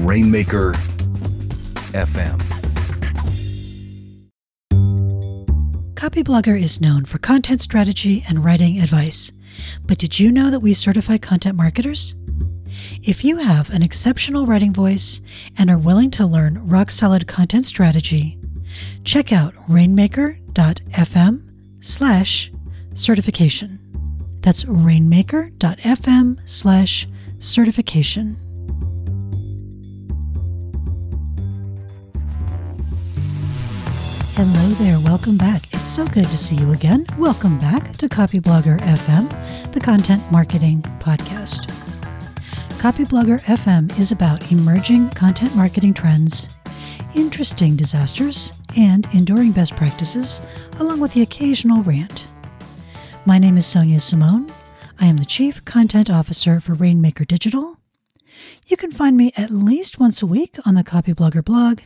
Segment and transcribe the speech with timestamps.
[0.00, 0.72] Rainmaker
[1.92, 2.40] FM.
[5.94, 9.32] Copyblogger is known for content strategy and writing advice.
[9.86, 12.14] But did you know that we certify content marketers?
[13.02, 15.20] If you have an exceptional writing voice
[15.56, 18.38] and are willing to learn rock solid content strategy,
[19.04, 21.42] check out rainmaker.fm
[21.80, 22.50] slash
[22.94, 23.78] certification.
[24.40, 27.08] That's rainmaker.fm slash
[27.38, 28.36] certification.
[34.36, 35.72] Hello there, welcome back.
[35.72, 37.06] It's so good to see you again.
[37.18, 41.70] Welcome back to Copyblogger FM, the content marketing podcast.
[42.80, 46.48] Copyblogger FM is about emerging content marketing trends,
[47.14, 50.40] interesting disasters, and enduring best practices,
[50.80, 52.26] along with the occasional rant.
[53.26, 54.52] My name is Sonia Simone.
[54.98, 57.76] I am the Chief Content Officer for Rainmaker Digital.
[58.66, 61.82] You can find me at least once a week on the Copyblogger blog,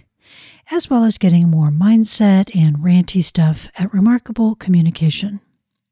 [0.70, 5.40] as well as getting more mindset and ranty stuff at Remarkable Communication.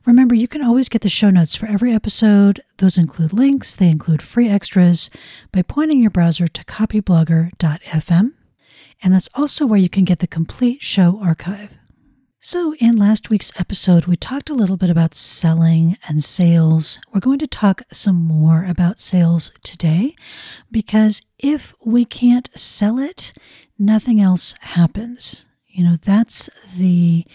[0.05, 2.61] Remember, you can always get the show notes for every episode.
[2.79, 5.11] Those include links, they include free extras
[5.51, 8.33] by pointing your browser to copyblogger.fm.
[9.03, 11.77] And that's also where you can get the complete show archive.
[12.39, 17.01] So, in last week's episode, we talked a little bit about selling and sales.
[17.13, 20.15] We're going to talk some more about sales today
[20.71, 23.33] because if we can't sell it,
[23.79, 25.47] nothing else happens.
[25.67, 27.27] You know, that's the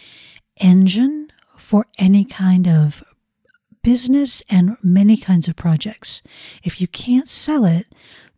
[0.58, 3.04] engine for any kind of
[3.84, 6.22] business and many kinds of projects.
[6.64, 7.88] If you can't sell it,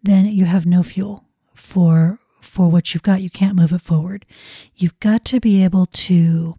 [0.01, 3.21] then you have no fuel for for what you've got.
[3.21, 4.25] You can't move it forward.
[4.75, 6.55] You've got to be able to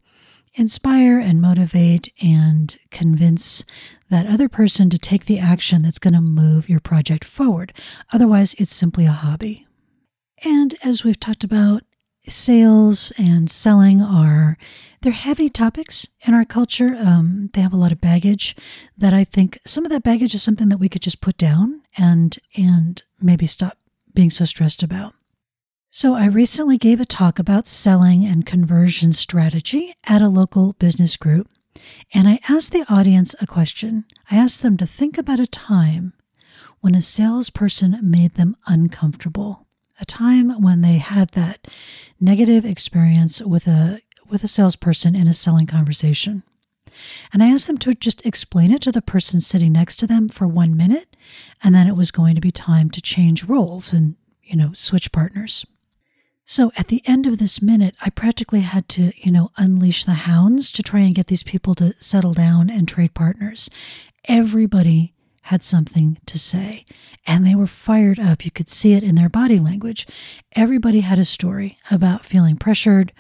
[0.55, 3.65] inspire and motivate and convince
[4.09, 7.73] that other person to take the action that's going to move your project forward.
[8.13, 9.67] Otherwise, it's simply a hobby.
[10.45, 11.83] And as we've talked about,
[12.29, 14.57] sales and selling are
[15.03, 16.97] they're heavy topics in our culture.
[16.99, 18.57] Um, they have a lot of baggage
[18.97, 21.83] that I think some of that baggage is something that we could just put down
[21.99, 23.77] and and maybe stop
[24.15, 25.15] being so stressed about.
[25.91, 31.17] So I recently gave a talk about selling and conversion strategy at a local business
[31.17, 31.49] group,
[32.13, 34.07] and I asked the audience a question.
[34.31, 36.15] I asked them to think about a time
[36.81, 39.67] when a salesperson made them uncomfortable
[40.01, 41.67] a time when they had that
[42.21, 46.43] negative experience with a with a salesperson in a selling conversation.
[47.33, 50.29] And I asked them to just explain it to the person sitting next to them
[50.29, 51.17] for one minute,
[51.63, 55.13] and then it was going to be time to change roles and, you know, switch
[55.13, 55.67] partners.
[56.47, 60.13] So at the end of this minute, I practically had to, you know, unleash the
[60.13, 63.71] hounds to try and get these people to settle down and trade partners.
[64.27, 65.15] Everybody
[65.49, 66.87] had something to say,
[67.27, 68.47] and they were fired up.
[68.47, 70.07] You could see it in their body language.
[70.53, 73.13] Everybody had a story about feeling pressured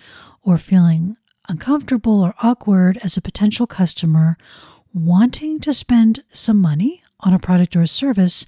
[0.42, 1.16] or feeling
[1.50, 4.38] uncomfortable or awkward as a potential customer,
[4.94, 8.46] wanting to spend some money on a product or a service,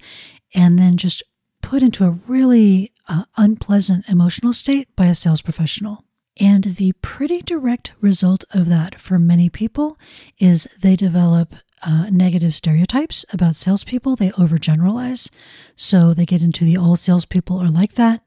[0.55, 1.21] and then just
[1.61, 6.03] put into a really uh, unpleasant emotional state by a sales professional.
[6.39, 9.99] And the pretty direct result of that for many people
[10.39, 14.15] is they develop uh, negative stereotypes about salespeople.
[14.15, 15.29] They overgeneralize.
[15.75, 18.21] So they get into the all salespeople are like that.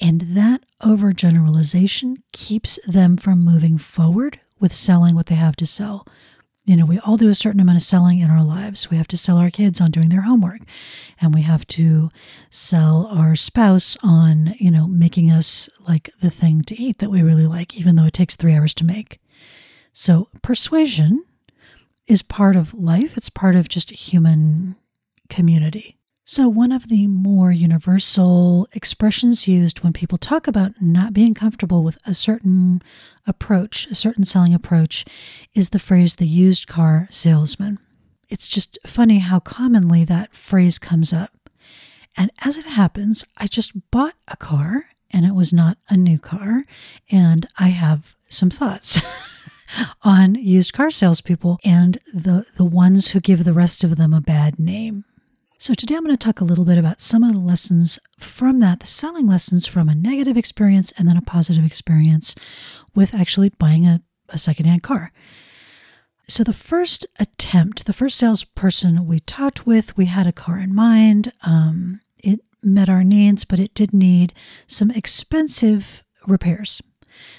[0.00, 6.06] And that overgeneralization keeps them from moving forward with selling what they have to sell.
[6.66, 8.90] You know, we all do a certain amount of selling in our lives.
[8.90, 10.62] We have to sell our kids on doing their homework,
[11.20, 12.10] and we have to
[12.50, 17.22] sell our spouse on, you know, making us like the thing to eat that we
[17.22, 19.20] really like, even though it takes three hours to make.
[19.92, 21.24] So, persuasion
[22.06, 24.76] is part of life, it's part of just human
[25.28, 25.96] community.
[26.28, 31.84] So, one of the more universal expressions used when people talk about not being comfortable
[31.84, 32.82] with a certain
[33.28, 35.04] approach, a certain selling approach,
[35.54, 37.78] is the phrase the used car salesman.
[38.28, 41.48] It's just funny how commonly that phrase comes up.
[42.16, 46.18] And as it happens, I just bought a car and it was not a new
[46.18, 46.64] car,
[47.08, 49.00] and I have some thoughts.
[50.02, 54.20] on used car salespeople and the, the ones who give the rest of them a
[54.20, 55.04] bad name.
[55.58, 58.60] So, today I'm going to talk a little bit about some of the lessons from
[58.60, 62.34] that, the selling lessons from a negative experience and then a positive experience
[62.94, 65.12] with actually buying a, a secondhand car.
[66.28, 70.74] So, the first attempt, the first salesperson we talked with, we had a car in
[70.74, 71.32] mind.
[71.42, 74.34] Um, it met our needs, but it did need
[74.66, 76.82] some expensive repairs.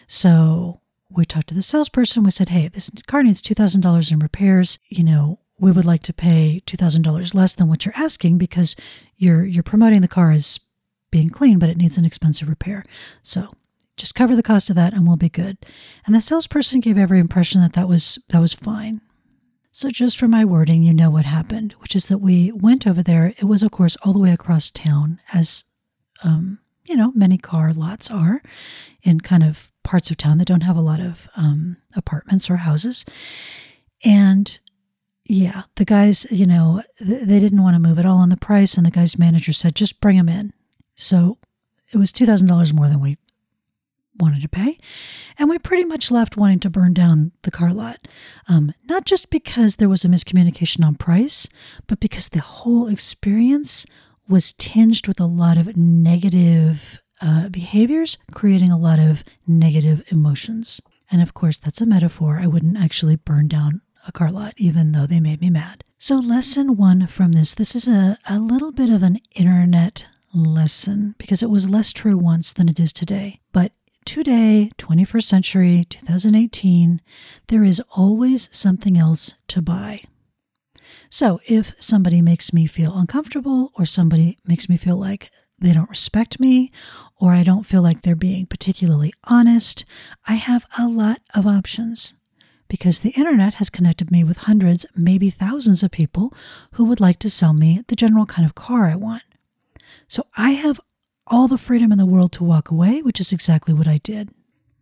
[0.07, 0.81] So,
[1.18, 2.24] we talked to the salesperson.
[2.24, 4.80] We said, hey, this car needs $2,000 in repairs.
[4.90, 8.75] You know, we would like to pay $2,000 less than what you're asking because
[9.18, 10.60] you're, you're promoting the car as
[11.10, 12.86] being clean, but it needs an expensive repair.
[13.24, 13.56] So
[13.98, 15.58] just cover the cost of that and we'll be good.
[16.06, 19.02] And the salesperson gave every impression that that was that was fine.
[19.72, 23.04] So just for my wording, you know what happened, which is that we went over
[23.04, 23.34] there.
[23.38, 25.66] It was, of course, all the way across town, as
[26.24, 28.42] um, you know, many car lots are
[29.04, 32.57] in kind of parts of town that don't have a lot of um, apartments or
[32.57, 33.06] houses.
[34.04, 34.60] And
[35.25, 38.38] yeah, the guys, you know, th- they didn't want to move at all on the
[38.38, 38.75] price.
[38.78, 40.51] And the guy's manager said, just bring them in.
[40.95, 41.38] So
[41.94, 43.18] it was $2,000 more than we
[44.19, 44.78] wanted to pay.
[45.39, 48.07] And we pretty much left wanting to burn down the car lot.
[48.50, 51.48] Um, not just because there was a miscommunication on price,
[51.88, 53.86] but because the whole experience
[54.28, 60.81] was tinged with a lot of negative uh, behaviors, creating a lot of negative emotions.
[61.12, 62.40] And of course, that's a metaphor.
[62.42, 65.84] I wouldn't actually burn down a car lot, even though they made me mad.
[65.98, 71.16] So, lesson one from this this is a, a little bit of an internet lesson
[71.18, 73.40] because it was less true once than it is today.
[73.52, 73.72] But
[74.06, 77.02] today, 21st century, 2018,
[77.48, 80.04] there is always something else to buy.
[81.10, 85.89] So, if somebody makes me feel uncomfortable or somebody makes me feel like they don't
[85.89, 86.71] respect me
[87.19, 89.86] or I don't feel like they're being particularly honest,
[90.27, 92.13] I have a lot of options
[92.68, 96.33] because the internet has connected me with hundreds, maybe thousands of people
[96.74, 99.24] who would like to sell me the general kind of car I want.
[100.07, 100.80] So I have
[101.25, 104.30] all the freedom in the world to walk away, which is exactly what I did.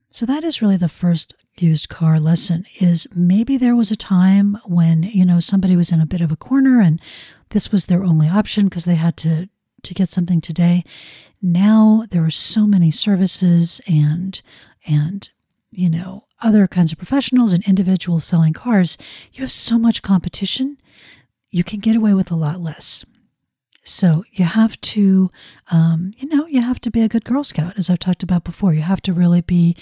[0.10, 4.58] So that is really the first used car lesson is maybe there was a time
[4.66, 7.02] when, you know, somebody was in a bit of a corner and
[7.50, 9.50] this was their only option because they had to
[9.86, 10.84] to get something today.
[11.42, 14.42] Now there are so many services and
[14.88, 15.32] and
[15.78, 18.98] you know, other kinds of professionals and individuals selling cars,
[19.34, 20.78] you have so much competition,
[21.50, 23.06] you can get away with a lot less.
[23.84, 25.30] So you have to,
[25.72, 28.44] um, you know, you have to be a good Girl Scout, as I've talked about
[28.44, 28.74] before.
[28.74, 29.76] You have to really be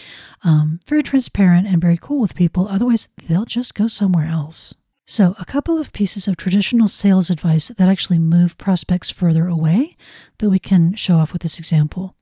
[0.43, 2.67] um, very transparent and very cool with people.
[2.67, 4.75] Otherwise, they'll just go somewhere else.
[5.05, 9.97] So, a couple of pieces of traditional sales advice that actually move prospects further away
[10.37, 12.15] that we can show off with this example.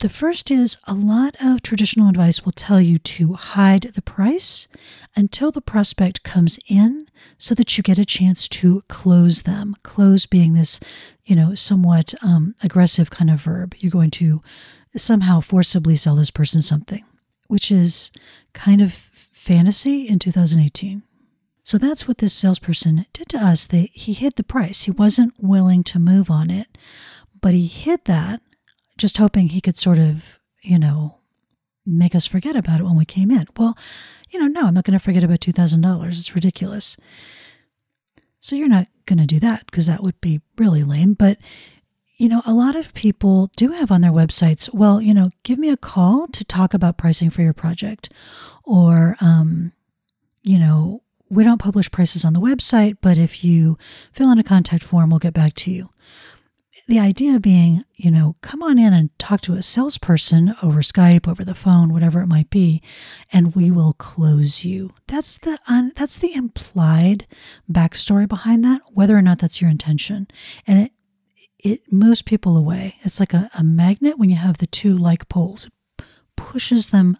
[0.00, 4.68] The first is a lot of traditional advice will tell you to hide the price
[5.14, 7.08] until the prospect comes in
[7.38, 9.74] so that you get a chance to close them.
[9.82, 10.80] Close being this,
[11.24, 13.74] you know, somewhat um, aggressive kind of verb.
[13.78, 14.42] You're going to
[14.94, 17.04] somehow forcibly sell this person something,
[17.48, 18.10] which is
[18.52, 21.02] kind of fantasy in 2018.
[21.66, 23.66] So that's what this salesperson did to us.
[23.66, 24.84] They, he hid the price.
[24.84, 26.78] He wasn't willing to move on it,
[27.40, 28.40] but he hid that
[28.96, 31.18] just hoping he could sort of, you know,
[31.84, 33.48] make us forget about it when we came in.
[33.56, 33.76] Well,
[34.30, 36.06] you know, no, I'm not going to forget about $2,000.
[36.06, 36.96] It's ridiculous.
[38.38, 41.14] So you're not going to do that because that would be really lame.
[41.14, 41.36] But,
[42.16, 45.58] you know, a lot of people do have on their websites, well, you know, give
[45.58, 48.08] me a call to talk about pricing for your project.
[48.62, 49.72] Or, um,
[50.44, 53.78] you know, we don't publish prices on the website, but if you
[54.12, 55.90] fill in a contact form, we'll get back to you.
[56.88, 61.26] The idea being, you know, come on in and talk to a salesperson over Skype,
[61.26, 62.80] over the phone, whatever it might be,
[63.32, 64.92] and we will close you.
[65.08, 67.26] That's the un, that's the implied
[67.70, 70.28] backstory behind that, whether or not that's your intention,
[70.64, 70.92] and it
[71.58, 72.96] it moves people away.
[73.02, 76.04] It's like a, a magnet when you have the two like poles, it
[76.36, 77.18] pushes them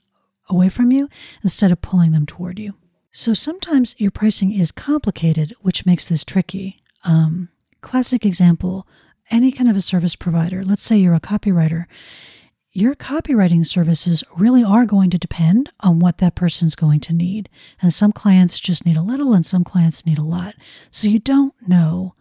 [0.48, 1.08] away from you
[1.42, 2.74] instead of pulling them toward you.
[3.18, 6.76] So sometimes your pricing is complicated, which makes this tricky.
[7.02, 7.48] Um,
[7.80, 8.86] classic example
[9.30, 11.86] any kind of a service provider, let's say you're a copywriter,
[12.72, 17.48] your copywriting services really are going to depend on what that person's going to need.
[17.80, 20.54] And some clients just need a little and some clients need a lot.
[20.90, 22.14] So you don't know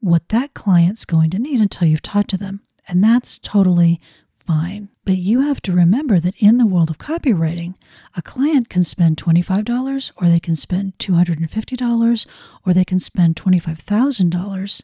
[0.00, 2.62] what that client's going to need until you've talked to them.
[2.88, 4.00] And that's totally
[4.48, 4.88] fine.
[5.04, 7.74] But you have to remember that in the world of copywriting,
[8.16, 12.26] a client can spend $25 or they can spend $250
[12.64, 14.82] or they can spend $25,000.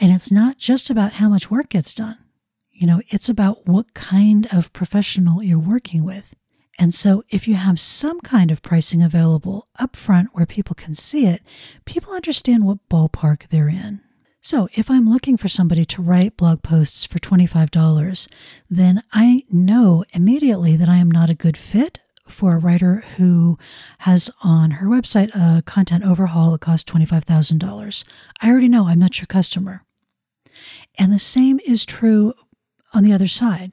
[0.00, 2.18] And it's not just about how much work gets done.
[2.72, 6.34] You know, it's about what kind of professional you're working with.
[6.76, 11.26] And so, if you have some kind of pricing available upfront where people can see
[11.26, 11.42] it,
[11.86, 14.00] people understand what ballpark they're in.
[14.46, 18.28] So, if I'm looking for somebody to write blog posts for $25,
[18.70, 21.98] then I know immediately that I am not a good fit
[22.28, 23.58] for a writer who
[23.98, 28.04] has on her website a content overhaul that costs $25,000.
[28.40, 29.82] I already know I'm not your customer.
[30.96, 32.32] And the same is true
[32.94, 33.72] on the other side.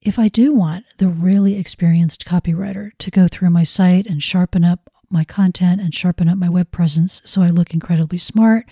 [0.00, 4.64] If I do want the really experienced copywriter to go through my site and sharpen
[4.64, 8.66] up my content and sharpen up my web presence so I look incredibly smart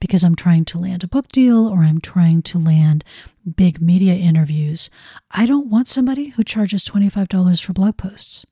[0.00, 3.04] because I'm trying to land a book deal or I'm trying to land
[3.56, 4.90] big media interviews.
[5.30, 8.46] I don't want somebody who charges $25 for blog posts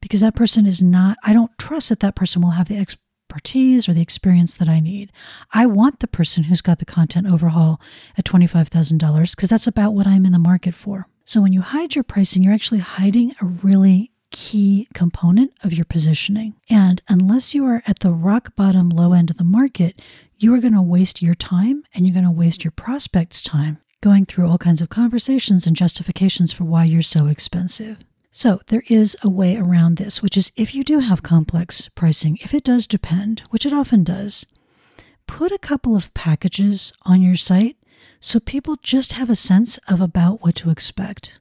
[0.00, 3.88] because that person is not, I don't trust that that person will have the expertise
[3.88, 5.12] or the experience that I need.
[5.52, 7.80] I want the person who's got the content overhaul
[8.16, 11.06] at $25,000 because that's about what I'm in the market for.
[11.24, 15.84] So when you hide your pricing, you're actually hiding a really key component of your
[15.84, 16.54] positioning.
[16.68, 20.00] And unless you are at the rock bottom low end of the market,
[20.36, 23.78] you are going to waste your time and you're going to waste your prospects' time
[24.00, 27.98] going through all kinds of conversations and justifications for why you're so expensive.
[28.30, 32.38] So, there is a way around this, which is if you do have complex pricing,
[32.42, 34.46] if it does depend, which it often does,
[35.26, 37.76] put a couple of packages on your site
[38.20, 41.40] so people just have a sense of about what to expect.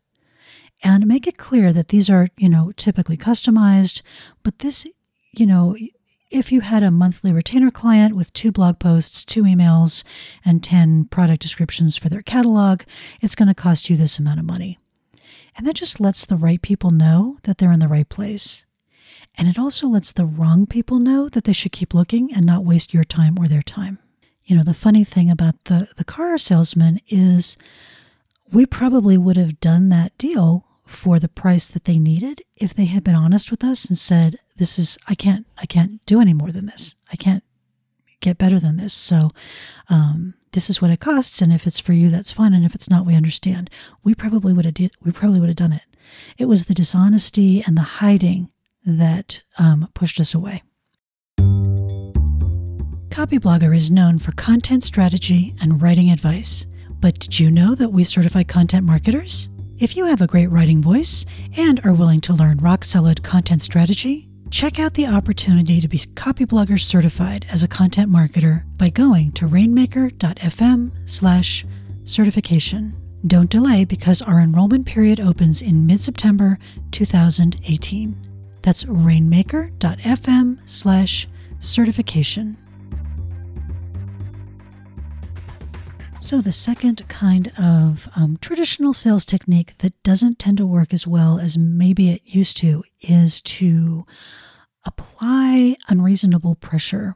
[0.84, 4.01] And make it clear that these are, you know, typically customized,
[4.43, 4.86] but this,
[5.31, 5.75] you know,
[6.29, 10.03] if you had a monthly retainer client with two blog posts, two emails,
[10.43, 12.84] and 10 product descriptions for their catalog,
[13.22, 14.77] it's going to cost you this amount of money.
[15.55, 18.65] And that just lets the right people know that they're in the right place.
[19.38, 22.65] And it also lets the wrong people know that they should keep looking and not
[22.65, 24.00] waste your time or their time.
[24.43, 27.57] You know, the funny thing about the, the car salesman is
[28.51, 32.86] we probably would have done that deal for the price that they needed if they
[32.86, 36.34] had been honest with us and said, This is, I can't, I can't do any
[36.34, 36.96] more than this.
[37.12, 37.44] I can't
[38.20, 38.94] get better than this.
[38.94, 39.32] So,
[39.89, 41.41] um, this is what it costs.
[41.41, 42.53] And if it's for you, that's fine.
[42.53, 43.70] And if it's not, we understand.
[44.03, 45.84] We probably would have did, we probably would have done it.
[46.38, 48.50] It was the dishonesty and the hiding
[48.86, 50.63] that um, pushed us away.
[53.10, 56.65] Copyblogger is known for content strategy and writing advice.
[57.00, 59.50] But did you know that we certify content marketers?
[59.79, 61.24] If you have a great writing voice
[61.55, 66.00] and are willing to learn rock solid content strategy, check out the opportunity to be
[66.00, 71.65] Copyblogger certified as a content marketer by going to rainmaker.fm/slash
[72.05, 72.93] certification.
[73.27, 76.57] Don't delay because our enrollment period opens in mid September
[76.89, 78.17] 2018.
[78.63, 81.27] That's rainmaker.fm slash
[81.60, 82.57] certification.
[86.19, 91.05] So, the second kind of um, traditional sales technique that doesn't tend to work as
[91.05, 94.05] well as maybe it used to is to
[94.83, 97.15] apply unreasonable pressure.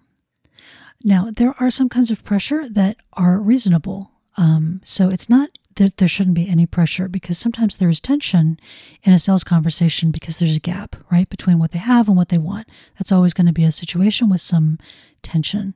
[1.03, 4.11] Now, there are some kinds of pressure that are reasonable.
[4.37, 8.59] Um, so, it's not that there shouldn't be any pressure because sometimes there is tension
[9.03, 12.29] in a sales conversation because there's a gap, right, between what they have and what
[12.29, 12.67] they want.
[12.97, 14.77] That's always going to be a situation with some
[15.23, 15.73] tension.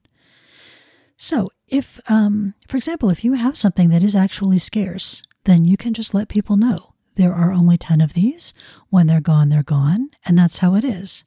[1.17, 5.77] So, if, um, for example, if you have something that is actually scarce, then you
[5.77, 8.53] can just let people know there are only 10 of these.
[8.89, 10.09] When they're gone, they're gone.
[10.25, 11.23] And that's how it is.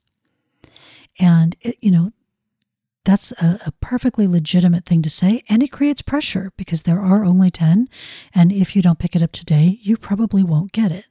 [1.19, 2.11] And, it, you know,
[3.05, 5.41] that's a, a, perfectly legitimate thing to say.
[5.49, 7.89] And it creates pressure because there are only 10.
[8.33, 11.05] And if you don't pick it up today, you probably won't get it.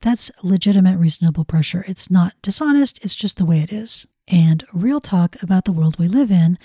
[0.00, 1.84] That's legitimate, reasonable pressure.
[1.86, 4.06] It's not dishonest, it's just the way it is.
[4.26, 6.58] And real talk about the world we live in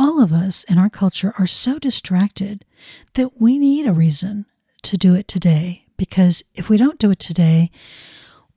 [0.00, 2.64] all of us in our culture are so distracted
[3.12, 4.46] that we need a reason
[4.80, 5.84] to do it today.
[5.98, 7.70] Because if we don't do it today,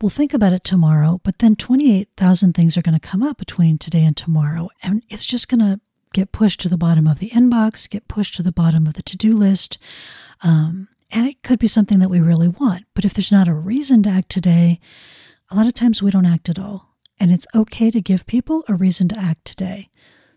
[0.02, 3.78] we'll think about it tomorrow, but then 28,000 things are going to come up between
[3.78, 4.70] today and tomorrow.
[4.82, 5.82] And it's just going to
[6.14, 9.04] get pushed to the bottom of the inbox, get pushed to the bottom of the
[9.04, 9.78] to do list.
[10.44, 12.86] Um, and it could be something that we really want.
[12.94, 14.80] But if there's not a reason to act today,
[15.52, 16.96] a lot of times we don't act at all.
[17.20, 19.90] And it's okay to give people a reason to act today.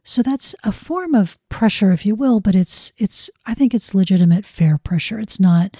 [0.08, 3.92] So that's a form of pressure, if you will, but it's it's I think it's
[3.92, 5.18] legitimate, fair pressure.
[5.18, 5.76] It's not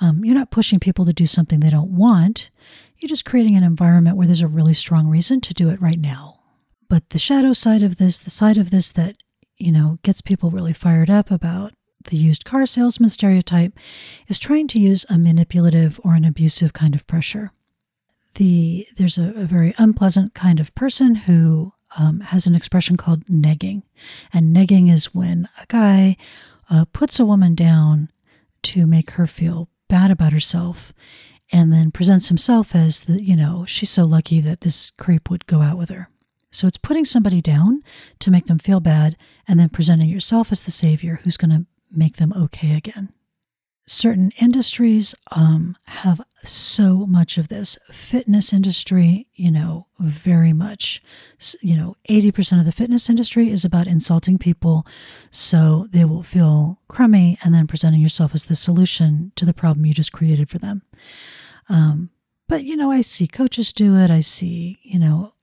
[0.00, 2.50] um, you're not pushing people to do something they don't want.
[2.98, 5.98] You're just creating an environment where there's a really strong reason to do it right
[5.98, 6.38] now.
[6.88, 9.16] But the shadow side of this, the side of this that
[9.56, 11.72] you know gets people really fired up about
[12.04, 13.76] the used car salesman stereotype,
[14.28, 17.50] is trying to use a manipulative or an abusive kind of pressure.
[18.36, 23.24] The there's a, a very unpleasant kind of person who um, has an expression called
[23.26, 23.82] negging.
[24.32, 26.16] And negging is when a guy
[26.70, 28.10] uh, puts a woman down
[28.64, 30.92] to make her feel bad about herself
[31.52, 35.46] and then presents himself as the, you know, she's so lucky that this creep would
[35.46, 36.08] go out with her.
[36.50, 37.82] So it's putting somebody down
[38.20, 41.66] to make them feel bad and then presenting yourself as the savior who's going to
[41.90, 43.12] make them okay again
[43.86, 51.02] certain industries um, have so much of this fitness industry you know very much
[51.62, 54.86] you know 80% of the fitness industry is about insulting people
[55.30, 59.86] so they will feel crummy and then presenting yourself as the solution to the problem
[59.86, 60.82] you just created for them
[61.68, 62.10] um,
[62.46, 65.34] but you know i see coaches do it i see you know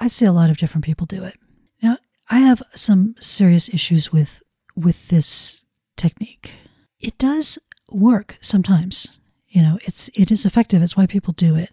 [0.00, 1.36] I see a lot of different people do it.
[1.82, 1.98] Now,
[2.30, 4.42] I have some serious issues with
[4.76, 5.64] with this
[5.96, 6.52] technique.
[7.00, 7.58] It does
[7.90, 9.18] work sometimes.
[9.48, 10.82] You know, it's it is effective.
[10.82, 11.70] It's why people do it.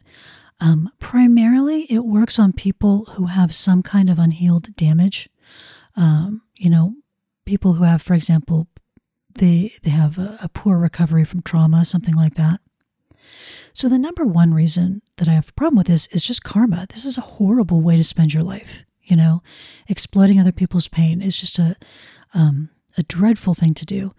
[0.62, 5.30] Um, primarily, it works on people who have some kind of unhealed damage.
[5.98, 6.96] Um, you know,
[7.46, 8.68] people who have, for example,
[9.36, 12.62] they they have a, a poor recovery from trauma, something like that.
[13.74, 16.86] So the number one reason that I have a problem with this is just karma.
[16.90, 18.86] This is a horrible way to spend your life.
[19.04, 19.44] You know,
[19.88, 21.76] exploiting other people's pain is just a
[22.34, 24.14] um, a dreadful thing to do.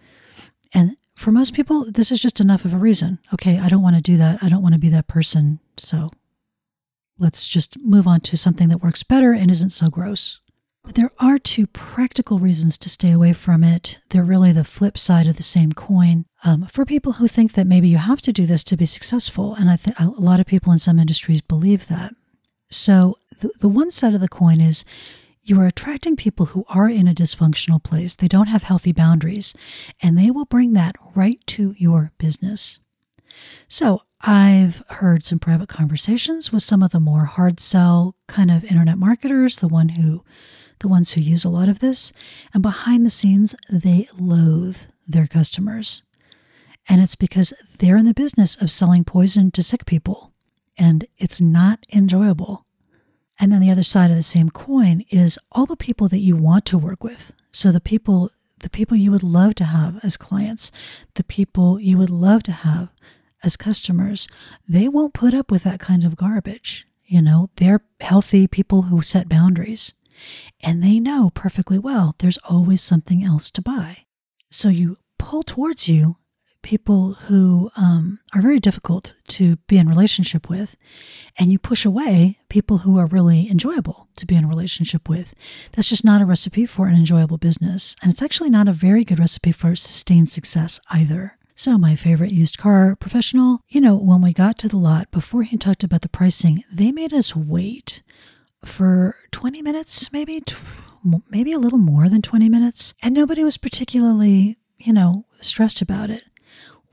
[0.74, 3.18] And for most people, this is just enough of a reason.
[3.32, 4.38] Okay, I don't want to do that.
[4.42, 5.60] I don't want to be that person.
[5.78, 6.10] So
[7.18, 10.40] let's just move on to something that works better and isn't so gross.
[10.84, 13.98] But there are two practical reasons to stay away from it.
[14.10, 16.26] They're really the flip side of the same coin.
[16.44, 19.54] Um, for people who think that maybe you have to do this to be successful,
[19.54, 22.14] and I think a lot of people in some industries believe that.
[22.70, 24.84] So the, the one side of the coin is
[25.48, 28.16] you are attracting people who are in a dysfunctional place.
[28.16, 29.54] They don't have healthy boundaries,
[30.02, 32.80] and they will bring that right to your business.
[33.68, 38.64] So I've heard some private conversations with some of the more hard sell kind of
[38.64, 40.24] internet marketers, the one who
[40.80, 42.12] the ones who use a lot of this,
[42.52, 46.02] and behind the scenes, they loathe their customers.
[46.88, 50.32] And it's because they're in the business of selling poison to sick people,
[50.76, 52.65] and it's not enjoyable.
[53.38, 56.36] And then the other side of the same coin is all the people that you
[56.36, 57.32] want to work with.
[57.52, 60.72] So the people the people you would love to have as clients,
[61.14, 62.88] the people you would love to have
[63.42, 64.26] as customers,
[64.66, 66.86] they won't put up with that kind of garbage.
[67.04, 69.92] You know, they're healthy people who set boundaries.
[70.62, 74.06] And they know perfectly well there's always something else to buy.
[74.50, 76.16] So you pull towards you
[76.66, 80.76] people who um, are very difficult to be in relationship with,
[81.38, 85.32] and you push away people who are really enjoyable to be in a relationship with.
[85.72, 89.04] That's just not a recipe for an enjoyable business, and it's actually not a very
[89.04, 91.38] good recipe for sustained success either.
[91.54, 95.44] So, my favorite used car professional, you know, when we got to the lot, before
[95.44, 98.02] he talked about the pricing, they made us wait
[98.64, 100.42] for 20 minutes, maybe,
[101.30, 102.92] maybe a little more than 20 minutes.
[103.04, 106.24] And nobody was particularly, you know, stressed about it.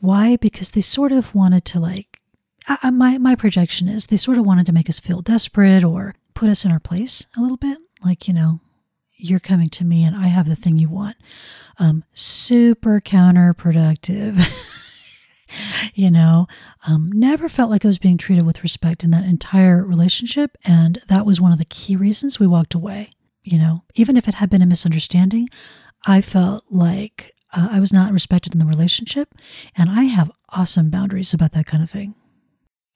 [0.03, 0.35] Why?
[0.35, 2.19] Because they sort of wanted to, like,
[2.67, 6.13] uh, my, my projection is they sort of wanted to make us feel desperate or
[6.33, 7.77] put us in our place a little bit.
[8.03, 8.59] Like, you know,
[9.15, 11.15] you're coming to me and I have the thing you want.
[11.79, 14.45] Um, super counterproductive.
[15.93, 16.47] you know,
[16.85, 20.57] um, never felt like I was being treated with respect in that entire relationship.
[20.65, 23.11] And that was one of the key reasons we walked away.
[23.43, 25.47] You know, even if it had been a misunderstanding,
[26.05, 29.35] I felt like uh, I was not respected in the relationship.
[29.75, 32.15] And I have awesome boundaries about that kind of thing.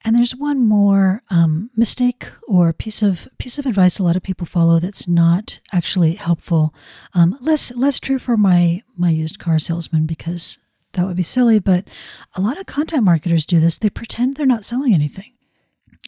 [0.03, 4.23] And there's one more um, mistake or piece of piece of advice a lot of
[4.23, 6.73] people follow that's not actually helpful.
[7.13, 10.59] Um, less less true for my my used car salesman because
[10.93, 11.87] that would be silly, but
[12.35, 13.77] a lot of content marketers do this.
[13.77, 15.33] They pretend they're not selling anything.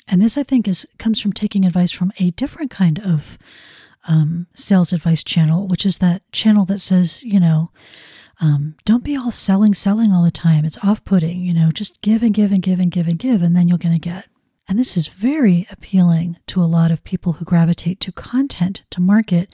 [0.07, 3.37] And this, I think, is comes from taking advice from a different kind of
[4.07, 7.71] um, sales advice channel, which is that channel that says, you know,
[8.39, 10.65] um, don't be all selling, selling all the time.
[10.65, 13.41] It's off putting, you know, just give and give and give and give and give,
[13.41, 14.25] and then you're going to get.
[14.67, 19.01] And this is very appealing to a lot of people who gravitate to content to
[19.01, 19.51] market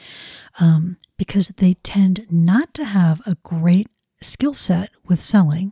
[0.60, 3.88] um, because they tend not to have a great
[4.22, 5.72] skill set with selling,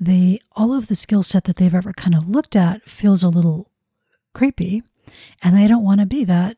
[0.00, 3.28] they all of the skill set that they've ever kind of looked at feels a
[3.28, 3.70] little
[4.32, 4.82] creepy,
[5.42, 6.56] and they don't want to be that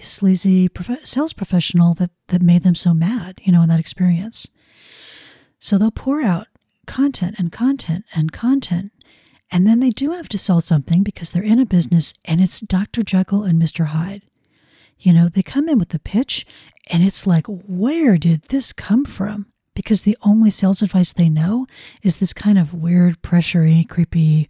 [0.00, 4.48] sleazy prof- sales professional that that made them so mad, you know, in that experience.
[5.64, 6.48] So they'll pour out
[6.86, 8.92] content and content and content,
[9.50, 12.60] and then they do have to sell something because they're in a business and it's
[12.60, 13.02] Dr.
[13.02, 13.86] Jekyll and Mr.
[13.86, 14.22] Hyde.
[14.98, 16.44] You know, they come in with the pitch
[16.88, 19.46] and it's like, where did this come from?
[19.74, 21.66] because the only sales advice they know
[22.02, 24.48] is this kind of weird, pressury, creepy,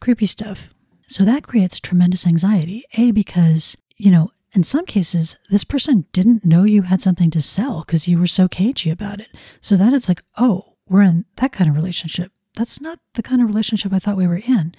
[0.00, 0.70] creepy stuff.
[1.08, 2.84] So that creates tremendous anxiety.
[2.96, 7.40] A, because, you know, in some cases, this person didn't know you had something to
[7.40, 9.28] sell because you were so cagey about it.
[9.60, 12.32] So then it's like, oh, we're in that kind of relationship.
[12.54, 14.74] That's not the kind of relationship I thought we were in.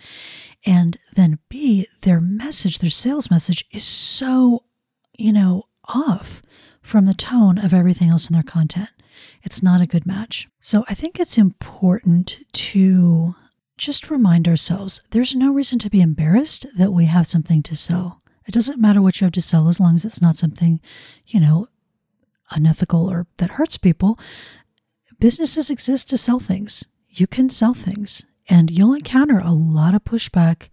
[0.65, 4.63] And then B, their message, their sales message is so,
[5.17, 6.41] you know, off
[6.81, 8.89] from the tone of everything else in their content
[9.43, 10.47] it's not a good match.
[10.59, 13.35] So I think it's important to
[13.77, 18.21] just remind ourselves there's no reason to be embarrassed that we have something to sell.
[18.47, 20.79] It doesn't matter what you have to sell as long as it's not something,
[21.25, 21.67] you know,
[22.51, 24.19] unethical or that hurts people.
[25.19, 26.85] Businesses exist to sell things.
[27.09, 30.69] You can sell things and you'll encounter a lot of pushback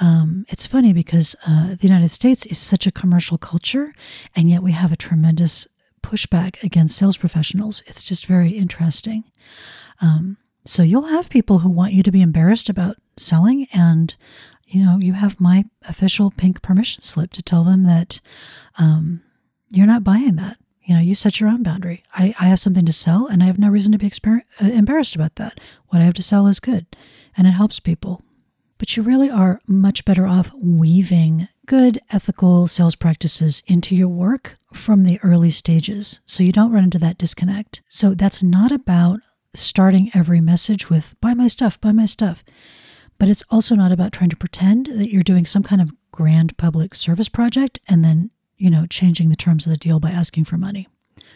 [0.00, 3.92] Um, it's funny because uh, the United States is such a commercial culture,
[4.34, 5.68] and yet we have a tremendous
[6.02, 7.82] pushback against sales professionals.
[7.86, 9.24] It's just very interesting.
[10.00, 14.14] Um, so you'll have people who want you to be embarrassed about selling, and
[14.66, 18.20] you know you have my official pink permission slip to tell them that
[18.78, 19.22] um,
[19.70, 20.56] you're not buying that.
[20.84, 22.02] You know, you set your own boundary.
[22.12, 24.66] I, I have something to sell, and I have no reason to be exper- uh,
[24.66, 25.60] embarrassed about that.
[25.88, 26.86] What I have to sell is good,
[27.36, 28.22] and it helps people.
[28.78, 34.56] But you really are much better off weaving good ethical sales practices into your work
[34.72, 37.80] from the early stages so you don't run into that disconnect.
[37.88, 39.20] So that's not about
[39.54, 42.44] starting every message with buy my stuff, buy my stuff.
[43.18, 46.56] But it's also not about trying to pretend that you're doing some kind of grand
[46.56, 50.44] public service project and then, you know, changing the terms of the deal by asking
[50.44, 50.88] for money.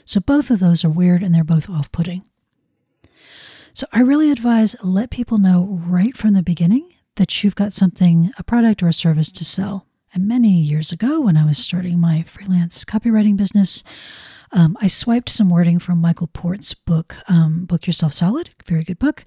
[0.04, 2.24] So both of those are weird and they're both off putting.
[3.72, 8.32] So I really advise let people know right from the beginning that you've got something,
[8.38, 9.86] a product or a service to sell.
[10.14, 13.82] And many years ago, when I was starting my freelance copywriting business,
[14.52, 18.98] um, I swiped some wording from Michael Port's book, um, Book Yourself Solid, very good
[18.98, 19.24] book.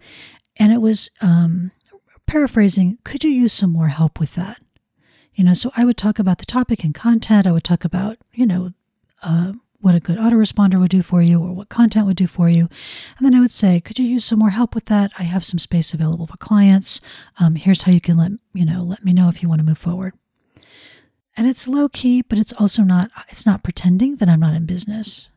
[0.58, 1.72] And it was um,
[2.26, 4.62] paraphrasing, could you use some more help with that?
[5.36, 7.48] You know, so I would talk about the topic and content.
[7.48, 8.72] I would talk about, you know,
[9.24, 12.50] uh, what a good autoresponder would do for you or what content would do for
[12.50, 12.68] you.
[13.18, 15.12] And then I would say, could you use some more help with that?
[15.18, 17.00] I have some space available for clients.
[17.40, 19.66] Um, here's how you can let, you know, let me know if you want to
[19.66, 20.14] move forward.
[21.40, 24.66] And it's low key, but it's also not, it's not pretending that I'm not in
[24.66, 25.30] business.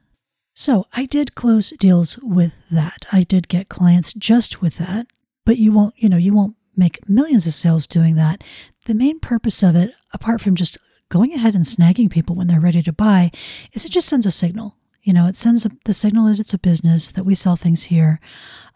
[0.52, 3.06] So I did close deals with that.
[3.12, 5.06] I did get clients just with that,
[5.46, 8.42] but you won't, you know, you won't make millions of sales doing that.
[8.86, 10.76] The main purpose of it, apart from just
[11.08, 13.30] going ahead and snagging people when they're ready to buy,
[13.72, 14.74] is it just sends a signal.
[15.04, 18.18] You know, it sends the signal that it's a business, that we sell things here.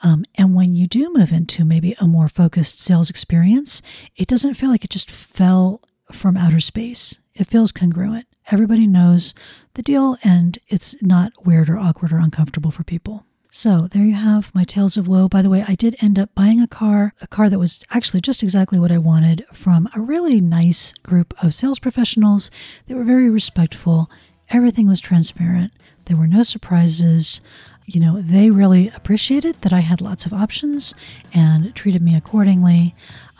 [0.05, 3.83] Um, and when you do move into maybe a more focused sales experience,
[4.15, 7.19] it doesn't feel like it just fell from outer space.
[7.35, 8.27] It feels congruent.
[8.51, 9.35] Everybody knows
[9.75, 13.27] the deal, and it's not weird or awkward or uncomfortable for people.
[13.51, 15.29] So there you have my tales of woe.
[15.29, 18.21] By the way, I did end up buying a car, a car that was actually
[18.21, 22.51] just exactly what I wanted from a really nice group of sales professionals.
[22.87, 24.11] They were very respectful.
[24.51, 25.73] Everything was transparent.
[26.07, 27.41] There were no surprises.
[27.85, 30.95] You know, they really appreciated that I had lots of options
[31.33, 32.95] and treated me accordingly.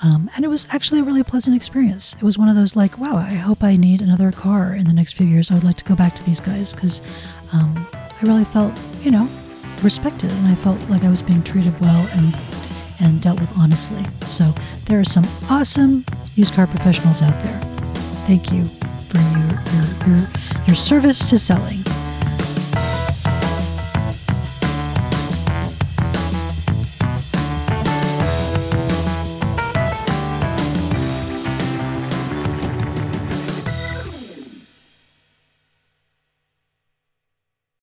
[0.05, 2.15] Um, and it was actually a really pleasant experience.
[2.15, 4.93] It was one of those like, wow, I hope I need another car in the
[4.93, 5.51] next few years.
[5.51, 7.01] I would like to go back to these guys because
[7.53, 9.29] um, I really felt, you know,
[9.83, 12.37] respected and I felt like I was being treated well and
[12.99, 14.05] and dealt with honestly.
[14.25, 14.55] So
[14.87, 17.61] there are some awesome used car professionals out there.
[18.27, 20.29] Thank you for your your, your,
[20.67, 21.79] your service to selling.